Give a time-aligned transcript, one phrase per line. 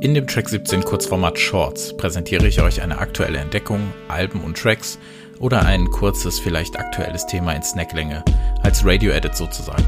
[0.00, 4.96] In dem Track 17 Kurzformat Shorts präsentiere ich euch eine aktuelle Entdeckung, Alben und Tracks
[5.40, 8.22] oder ein kurzes, vielleicht aktuelles Thema in Snacklänge,
[8.62, 9.84] als Radio-Edit sozusagen.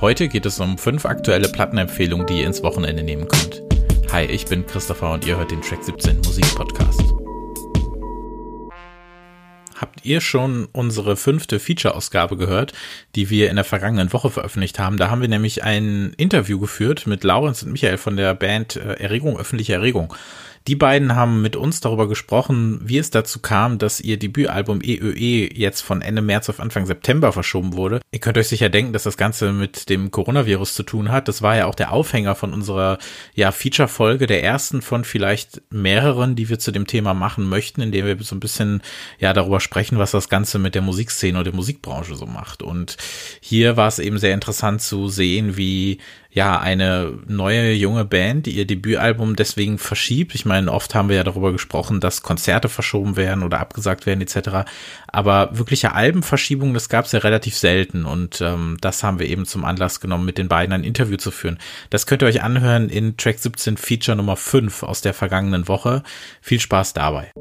[0.00, 3.62] Heute geht es um fünf aktuelle Plattenempfehlungen, die ihr ins Wochenende nehmen könnt.
[4.10, 7.15] Hi, ich bin Christopher und ihr hört den Track 17 Musik Podcast.
[9.76, 12.72] Habt ihr schon unsere fünfte Feature-Ausgabe gehört,
[13.14, 14.96] die wir in der vergangenen Woche veröffentlicht haben?
[14.96, 18.94] Da haben wir nämlich ein Interview geführt mit Laurens und Michael von der Band äh,
[18.94, 20.14] Erregung, öffentliche Erregung.
[20.66, 25.14] Die beiden haben mit uns darüber gesprochen, wie es dazu kam, dass ihr Debütalbum EÖE
[25.14, 28.00] e jetzt von Ende März auf Anfang September verschoben wurde.
[28.10, 31.28] Ihr könnt euch sicher denken, dass das Ganze mit dem Coronavirus zu tun hat.
[31.28, 32.98] Das war ja auch der Aufhänger von unserer
[33.34, 38.06] ja, Feature-Folge, der ersten von vielleicht mehreren, die wir zu dem Thema machen möchten, indem
[38.06, 38.82] wir so ein bisschen
[39.20, 42.62] ja darüber sprechen, was das Ganze mit der Musikszene und der Musikbranche so macht.
[42.62, 42.96] Und
[43.40, 45.98] hier war es eben sehr interessant zu sehen, wie
[46.36, 50.34] ja eine neue junge Band, ihr Debütalbum deswegen verschiebt.
[50.34, 54.20] Ich meine, oft haben wir ja darüber gesprochen, dass Konzerte verschoben werden oder abgesagt werden
[54.20, 54.68] etc.
[55.08, 59.46] Aber wirkliche Albenverschiebungen, das gab es ja relativ selten und ähm, das haben wir eben
[59.46, 61.58] zum Anlass genommen, mit den beiden ein Interview zu führen.
[61.88, 66.02] Das könnt ihr euch anhören in Track 17 Feature Nummer 5 aus der vergangenen Woche.
[66.42, 67.32] Viel Spaß dabei.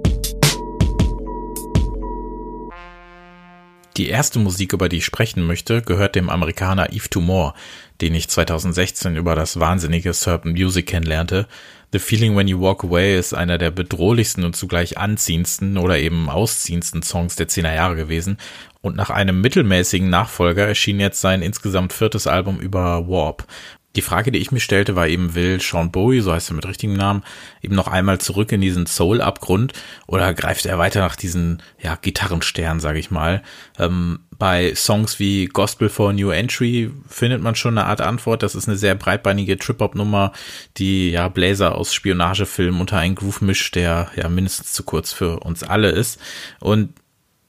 [3.98, 7.54] Die erste Musik, über die ich sprechen möchte, gehört dem Amerikaner Yves Tumor,
[8.02, 11.48] den ich 2016 über das wahnsinnige Serpent Music kennenlernte.
[11.94, 16.30] The Feeling When You Walk Away ist einer der bedrohlichsten und zugleich anziehendsten oder eben
[16.30, 18.38] ausziehendsten Songs der 10er Jahre gewesen.
[18.82, 23.48] Und nach einem mittelmäßigen Nachfolger erschien jetzt sein insgesamt viertes Album über Warp.
[23.96, 26.68] Die Frage, die ich mir stellte, war eben, will Sean Bowie, so heißt er mit
[26.68, 27.24] richtigem Namen,
[27.62, 29.74] eben noch einmal zurück in diesen Soul-Abgrund
[30.08, 33.42] oder greift er weiter nach diesen, ja, Gitarrenstern, sage ich mal.
[33.80, 38.44] Ähm, bei Songs wie Gospel for New Entry findet man schon eine Art Antwort.
[38.44, 40.34] Das ist eine sehr breitbeinige Trip-Hop-Nummer,
[40.78, 45.40] die ja Blazer aus Spionagefilmen unter einen Groove mischt, der ja mindestens zu kurz für
[45.40, 46.20] uns alle ist.
[46.60, 46.90] Und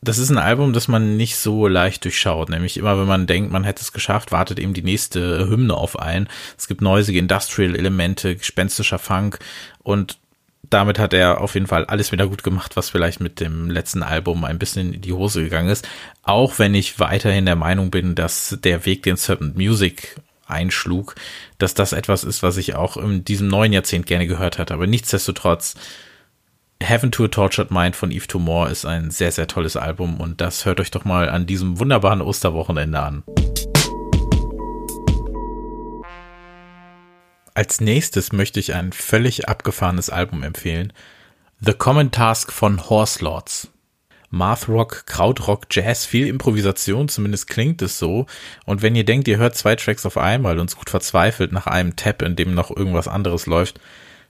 [0.03, 2.49] das ist ein Album, das man nicht so leicht durchschaut.
[2.49, 5.99] Nämlich immer, wenn man denkt, man hätte es geschafft, wartet eben die nächste Hymne auf
[5.99, 6.29] ein.
[6.57, 9.39] Es gibt neusige Industrial-Elemente, gespenstischer Funk
[9.83, 10.19] und
[10.71, 14.03] damit hat er auf jeden Fall alles wieder gut gemacht, was vielleicht mit dem letzten
[14.03, 15.89] Album ein bisschen in die Hose gegangen ist.
[16.23, 21.15] Auch wenn ich weiterhin der Meinung bin, dass der Weg, den Serpent Music einschlug,
[21.59, 24.75] dass das etwas ist, was ich auch in diesem neuen Jahrzehnt gerne gehört hatte.
[24.75, 25.75] Aber nichtsdestotrotz
[26.83, 30.41] Heaven to a Tortured Mind von Eve Tumor ist ein sehr, sehr tolles Album und
[30.41, 33.23] das hört euch doch mal an diesem wunderbaren Osterwochenende an.
[37.55, 40.93] Als nächstes möchte ich ein völlig abgefahrenes Album empfehlen.
[41.61, 43.71] The Common Task von Horse Lords.
[44.29, 48.27] Mathrock, Krautrock, Jazz, viel Improvisation, zumindest klingt es so.
[48.67, 51.67] Und wenn ihr denkt, ihr hört zwei Tracks auf einmal und es gut verzweifelt nach
[51.67, 53.81] einem Tab, in dem noch irgendwas anderes läuft,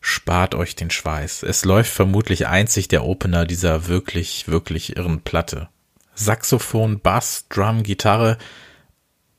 [0.07, 1.43] spart euch den Schweiß.
[1.43, 5.69] Es läuft vermutlich einzig der Opener dieser wirklich, wirklich irren Platte.
[6.15, 8.39] Saxophon, Bass, Drum, Gitarre.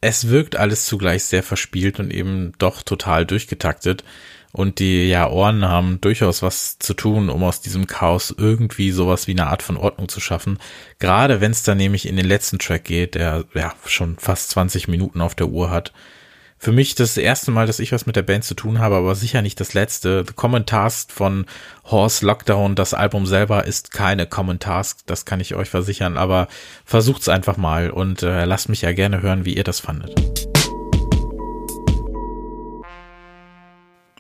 [0.02, 4.04] Es wirkt alles zugleich sehr verspielt und eben doch total durchgetaktet.
[4.52, 9.28] Und die ja Ohren haben durchaus was zu tun, um aus diesem Chaos irgendwie sowas
[9.28, 10.60] wie eine Art von Ordnung zu schaffen.
[11.00, 14.90] Gerade wenn es dann nämlich in den letzten Track geht, der ja schon fast 20
[14.90, 15.94] Minuten auf der Uhr hat
[16.60, 19.16] für mich das erste Mal, dass ich was mit der Band zu tun habe, aber
[19.16, 20.24] sicher nicht das letzte.
[20.28, 21.46] The Common Task von
[21.86, 26.48] Horse Lockdown, das Album selber ist keine Common Task, das kann ich euch versichern, aber
[26.86, 30.47] versucht's einfach mal und äh, lasst mich ja gerne hören, wie ihr das fandet.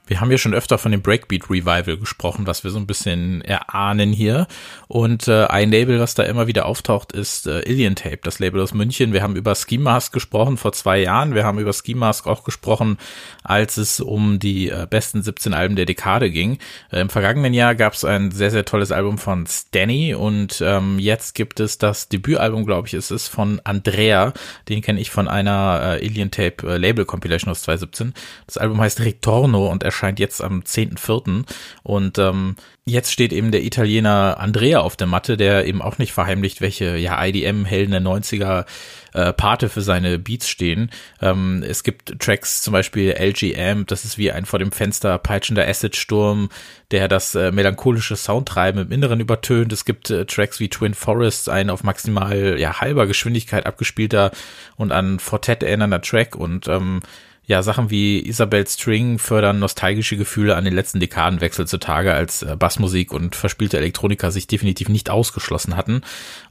[0.08, 3.42] Wir haben ja schon öfter von dem Breakbeat Revival gesprochen, was wir so ein bisschen
[3.42, 4.48] erahnen hier.
[4.88, 8.62] Und äh, ein Label, was da immer wieder auftaucht, ist äh, Alien Tape, das Label
[8.62, 9.12] aus München.
[9.12, 11.36] Wir haben über Ski Mask gesprochen vor zwei Jahren.
[11.36, 12.98] Wir haben über Ski Mask auch gesprochen,
[13.44, 16.58] als es um die äh, besten 17 Alben der Dekade ging.
[16.92, 21.00] Äh, Im vergangenen Jahr gab es ein sehr, sehr tolles Album von Stanny und ähm,
[21.00, 24.34] jetzt gibt es das Debütalbum, glaube ich, es ist von Andrea.
[24.70, 28.14] Den kenne ich von einer äh, Alien Tape äh, Label Compilation aus 2017.
[28.46, 31.44] Das Album heißt Ritorno und erscheint jetzt am 10.4.
[31.82, 32.56] Und ähm,
[32.86, 36.98] jetzt steht eben der Italiener Andrea auf der Matte, der eben auch nicht verheimlicht, welche
[36.98, 38.66] ja IDM-Helden der 90er
[39.14, 40.92] äh, Pate für seine Beats stehen.
[41.20, 45.68] Ähm, es gibt Tracks, zum Beispiel LGM, das ist wie ein vor dem Fenster peitschender
[45.68, 46.50] Acidsturm,
[46.92, 49.74] der das äh, melancholische Soundtreiben im Inneren übertönt.
[49.74, 54.32] Es gibt äh, Tracks wie Twin Forests, ein auf maximal ja halber Geschwindigkeit abgespielter
[54.76, 57.02] und an Fortet erinnernder Track und ähm,
[57.48, 62.58] ja, Sachen wie Isabel String fördern nostalgische Gefühle an den letzten Dekadenwechsel zutage, als äh,
[62.58, 66.02] Bassmusik und verspielte Elektronika sich definitiv nicht ausgeschlossen hatten.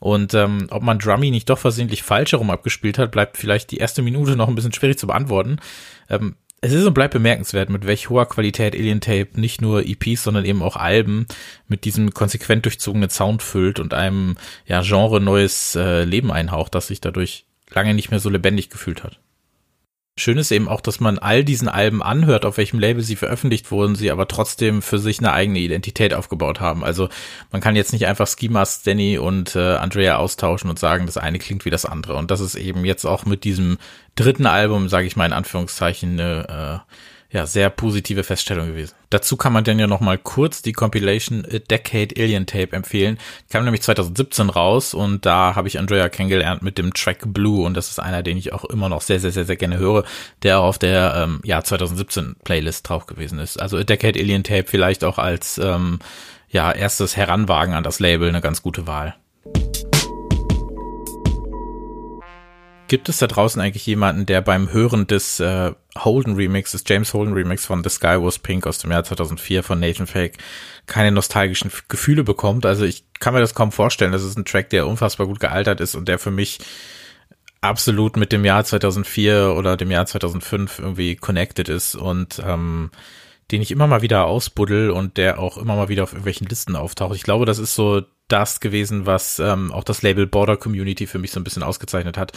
[0.00, 3.76] Und ähm, ob man Drummy nicht doch versehentlich falsch herum abgespielt hat, bleibt vielleicht die
[3.76, 5.58] erste Minute noch ein bisschen schwierig zu beantworten.
[6.08, 10.24] Ähm, Es ist und bleibt bemerkenswert, mit welch hoher Qualität Alien Tape nicht nur EPs,
[10.24, 11.26] sondern eben auch Alben
[11.68, 16.86] mit diesem konsequent durchzogenen Sound füllt und einem ja Genre neues äh, Leben einhaucht, das
[16.86, 19.20] sich dadurch lange nicht mehr so lebendig gefühlt hat.
[20.18, 23.70] Schön ist eben auch, dass man all diesen Alben anhört, auf welchem Label sie veröffentlicht
[23.70, 26.84] wurden, sie aber trotzdem für sich eine eigene Identität aufgebaut haben.
[26.84, 27.10] Also
[27.52, 31.38] man kann jetzt nicht einfach Schemas, Danny und äh, Andrea austauschen und sagen, das eine
[31.38, 32.16] klingt wie das andere.
[32.16, 33.76] Und das ist eben jetzt auch mit diesem
[34.14, 36.92] dritten Album, sage ich mal in Anführungszeichen, eine äh,
[37.30, 38.94] ja, sehr positive Feststellung gewesen.
[39.10, 43.18] Dazu kann man dann ja noch mal kurz die Compilation A Decade Alien Tape empfehlen.
[43.50, 47.74] Kam nämlich 2017 raus und da habe ich Andrea kennengelernt mit dem Track Blue und
[47.74, 50.04] das ist einer, den ich auch immer noch sehr, sehr, sehr, sehr gerne höre,
[50.42, 53.60] der auch auf der ähm, ja 2017 Playlist drauf gewesen ist.
[53.60, 55.98] Also A Decade Alien Tape vielleicht auch als ähm,
[56.48, 59.16] ja erstes Heranwagen an das Label eine ganz gute Wahl.
[62.88, 67.12] Gibt es da draußen eigentlich jemanden, der beim Hören des äh, Holden Remix, des James
[67.14, 70.38] Holden Remix von The Sky Was Pink aus dem Jahr 2004 von Nathan Fake
[70.86, 72.64] keine nostalgischen Gefühle bekommt?
[72.64, 74.12] Also ich kann mir das kaum vorstellen.
[74.12, 76.58] Das ist ein Track, der unfassbar gut gealtert ist und der für mich
[77.60, 82.90] absolut mit dem Jahr 2004 oder dem Jahr 2005 irgendwie connected ist und ähm,
[83.50, 86.76] den ich immer mal wieder ausbuddel und der auch immer mal wieder auf irgendwelchen Listen
[86.76, 87.16] auftaucht.
[87.16, 91.18] Ich glaube, das ist so das gewesen, was ähm, auch das Label Border Community für
[91.18, 92.32] mich so ein bisschen ausgezeichnet hat.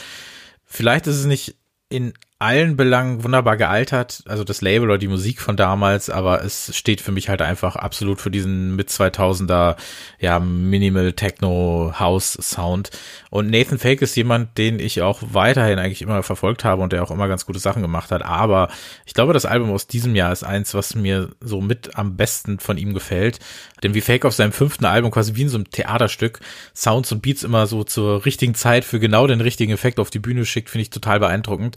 [0.66, 1.56] Vielleicht ist es nicht
[1.90, 6.74] in allen Belangen wunderbar gealtert, also das Label oder die Musik von damals, aber es
[6.74, 9.76] steht für mich halt einfach absolut für diesen mit 2000er,
[10.20, 12.92] ja, Minimal Techno House Sound.
[13.30, 17.04] Und Nathan Fake ist jemand, den ich auch weiterhin eigentlich immer verfolgt habe und der
[17.04, 18.24] auch immer ganz gute Sachen gemacht hat.
[18.24, 18.70] Aber
[19.06, 22.60] ich glaube, das Album aus diesem Jahr ist eins, was mir so mit am besten
[22.60, 23.40] von ihm gefällt.
[23.84, 26.40] Denn wie Fake auf seinem fünften Album quasi wie in so einem Theaterstück
[26.74, 30.20] Sounds und Beats immer so zur richtigen Zeit für genau den richtigen Effekt auf die
[30.20, 31.76] Bühne schickt, finde ich total beeindruckend.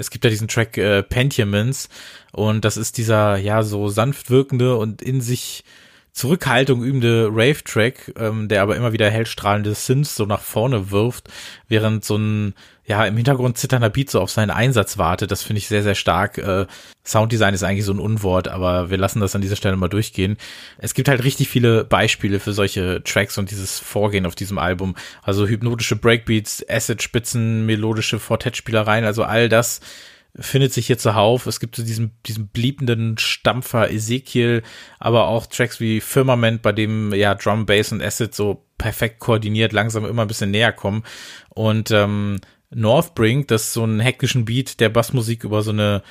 [0.00, 1.88] Es gibt ja diesen Track äh, Pentiments
[2.32, 5.62] und das ist dieser ja so sanft wirkende und in sich
[6.12, 11.28] Zurückhaltung übende Rave-Track, ähm, der aber immer wieder hellstrahlende Synths so nach vorne wirft,
[11.68, 12.54] während so ein,
[12.84, 15.30] ja, im Hintergrund zitternder Beat so auf seinen Einsatz wartet.
[15.30, 16.38] Das finde ich sehr, sehr stark.
[16.38, 16.66] Äh,
[17.04, 20.36] Sounddesign ist eigentlich so ein Unwort, aber wir lassen das an dieser Stelle mal durchgehen.
[20.78, 24.96] Es gibt halt richtig viele Beispiele für solche Tracks und dieses Vorgehen auf diesem Album.
[25.22, 29.80] Also hypnotische Breakbeats, Acid-Spitzen, melodische Fortet-Spielereien, also all das
[30.38, 31.46] findet sich hier zuhauf.
[31.46, 34.62] Es gibt so diesen, diesen bliebenden Stampfer Ezekiel,
[34.98, 39.72] aber auch Tracks wie Firmament, bei dem ja Drum, Bass und Acid so perfekt koordiniert
[39.72, 41.02] langsam immer ein bisschen näher kommen.
[41.50, 42.40] Und ähm,
[42.70, 46.02] Northbring, das ist so einen hektischen Beat der Bassmusik über so eine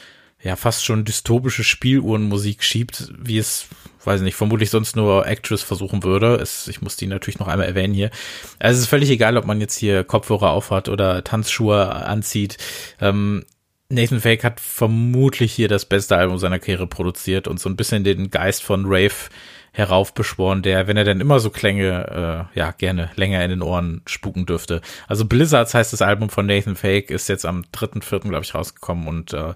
[0.41, 3.67] ja fast schon dystopische Spieluhrenmusik schiebt, wie es,
[4.05, 6.35] weiß nicht, vermutlich sonst nur Actress versuchen würde.
[6.35, 8.09] Es, ich muss die natürlich noch einmal erwähnen hier.
[8.57, 12.57] Also es ist völlig egal, ob man jetzt hier Kopfhörer aufhat oder Tanzschuhe anzieht.
[13.01, 13.43] Ähm,
[13.91, 18.03] Nathan Fake hat vermutlich hier das beste Album seiner Karriere produziert und so ein bisschen
[18.03, 19.29] den Geist von Rave
[19.71, 24.01] heraufbeschworen, der, wenn er denn immer so Klänge, äh, ja, gerne länger in den Ohren
[24.05, 24.81] spuken dürfte.
[25.07, 29.07] Also Blizzards heißt das Album von Nathan Fake, ist jetzt am 3.4., glaube ich, rausgekommen
[29.07, 29.53] und äh,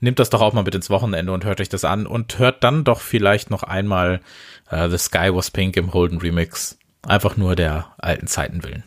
[0.00, 2.64] nimmt das doch auch mal mit ins Wochenende und hört euch das an und hört
[2.64, 4.20] dann doch vielleicht noch einmal
[4.70, 6.78] äh, The Sky Was Pink im Holden Remix.
[7.02, 8.84] Einfach nur der alten Zeiten willen.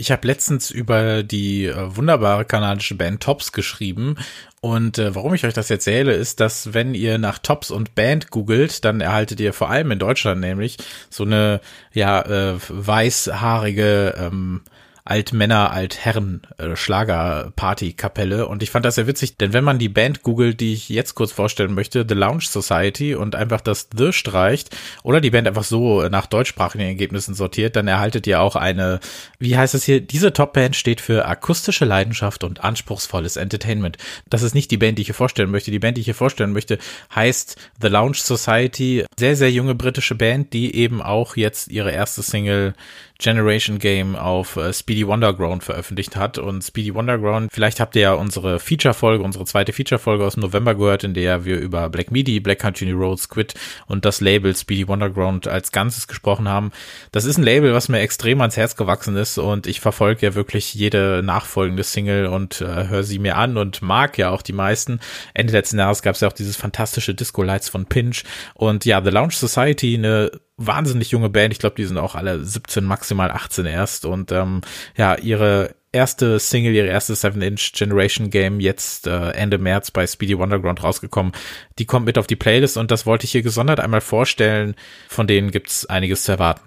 [0.00, 4.14] Ich habe letztens über die äh, wunderbare kanadische Band Tops geschrieben.
[4.60, 8.30] Und äh, warum ich euch das erzähle, ist, dass wenn ihr nach Tops und Band
[8.30, 10.76] googelt, dann erhaltet ihr vor allem in Deutschland nämlich
[11.10, 11.60] so eine
[11.92, 14.60] ja äh, weißhaarige ähm,
[15.08, 20.22] Altmänner, Altherren äh, Schlagerparty-Kapelle und ich fand das sehr witzig, denn wenn man die Band
[20.22, 24.76] googelt, die ich jetzt kurz vorstellen möchte, The Lounge Society und einfach das The streicht
[25.02, 29.00] oder die Band einfach so nach deutschsprachigen Ergebnissen sortiert, dann erhaltet ihr auch eine,
[29.38, 33.96] wie heißt es hier, diese Top-Band steht für akustische Leidenschaft und anspruchsvolles Entertainment.
[34.28, 35.70] Das ist nicht die Band, die ich hier vorstellen möchte.
[35.70, 36.78] Die Band, die ich hier vorstellen möchte,
[37.14, 39.06] heißt The Lounge Society.
[39.18, 42.74] Sehr, sehr junge britische Band, die eben auch jetzt ihre erste Single
[43.18, 44.72] Generation Game auf äh,
[45.06, 46.38] Wonderground veröffentlicht hat.
[46.38, 50.74] Und Speedy Wonderground, vielleicht habt ihr ja unsere Feature-Folge, unsere zweite Feature-Folge aus dem November
[50.74, 53.54] gehört, in der wir über Black Midi, Black Country Road, Squid
[53.86, 56.72] und das Label Speedy Wonderground als Ganzes gesprochen haben.
[57.12, 60.34] Das ist ein Label, was mir extrem ans Herz gewachsen ist und ich verfolge ja
[60.34, 64.52] wirklich jede nachfolgende Single und äh, höre sie mir an und mag ja auch die
[64.52, 65.00] meisten.
[65.34, 68.24] Ende letzten Jahres gab es ja auch dieses fantastische Disco Lights von Pinch
[68.54, 71.52] und ja, The Lounge Society, eine wahnsinnig junge Band.
[71.52, 74.04] Ich glaube, die sind auch alle 17, maximal 18 erst.
[74.04, 74.60] Und ähm,
[74.96, 80.36] ja, ihre erste Single, ihre erste 7-Inch Generation Game jetzt äh, Ende März bei Speedy
[80.36, 81.32] Wonderground rausgekommen.
[81.78, 84.74] Die kommt mit auf die Playlist und das wollte ich hier gesondert einmal vorstellen.
[85.08, 86.60] Von denen gibt's einiges zu erwarten.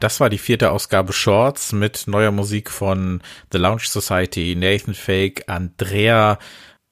[0.00, 3.20] Das war die vierte Ausgabe Shorts mit neuer Musik von
[3.52, 6.38] The Lounge Society, Nathan Fake, Andrea,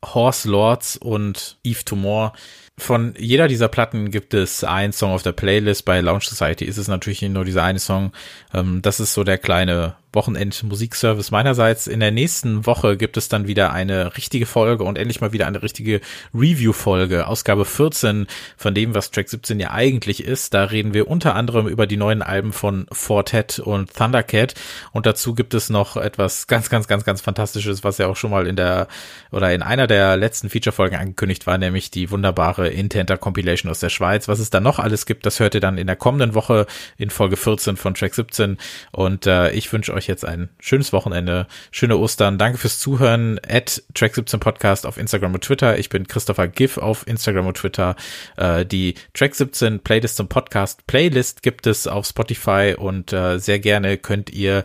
[0.04, 2.32] Horse Lords und Eve Tumor.
[2.78, 5.86] Von jeder dieser Platten gibt es einen Song auf der Playlist.
[5.86, 8.12] Bei Lounge Society ist es natürlich nur dieser eine Song.
[8.52, 11.86] Ähm, das ist so der kleine Wochenend-Musikservice meinerseits.
[11.86, 15.46] In der nächsten Woche gibt es dann wieder eine richtige Folge und endlich mal wieder
[15.46, 16.00] eine richtige
[16.34, 20.54] Review-Folge, Ausgabe 14 von dem, was Track 17 ja eigentlich ist.
[20.54, 24.54] Da reden wir unter anderem über die neuen Alben von Fortet und Thundercat
[24.90, 28.30] und dazu gibt es noch etwas ganz, ganz, ganz, ganz Fantastisches, was ja auch schon
[28.30, 28.88] mal in der
[29.30, 33.90] oder in einer der letzten Feature-Folgen angekündigt war, nämlich die wunderbare Intenter Compilation aus der
[33.90, 34.28] Schweiz.
[34.28, 37.10] Was es da noch alles gibt, das hört ihr dann in der kommenden Woche in
[37.10, 38.56] Folge 14 von Track 17
[38.92, 42.38] und äh, ich wünsche euch jetzt ein schönes Wochenende, schöne Ostern.
[42.38, 43.40] Danke fürs Zuhören.
[43.46, 45.78] At Track17 Podcast auf Instagram und Twitter.
[45.78, 47.96] Ich bin Christopher Giff auf Instagram und Twitter.
[48.36, 53.98] Äh, die Track17 Playlist zum Podcast Playlist gibt es auf Spotify und äh, sehr gerne
[53.98, 54.64] könnt ihr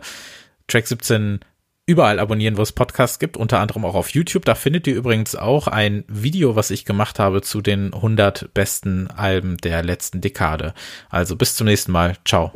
[0.70, 1.40] Track17
[1.84, 4.44] überall abonnieren, wo es Podcasts gibt, unter anderem auch auf YouTube.
[4.44, 9.08] Da findet ihr übrigens auch ein Video, was ich gemacht habe zu den 100 besten
[9.08, 10.74] Alben der letzten Dekade.
[11.10, 12.16] Also bis zum nächsten Mal.
[12.24, 12.52] Ciao.